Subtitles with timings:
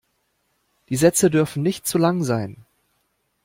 [0.89, 2.65] Die Sätze dürfen nicht zu lang sein.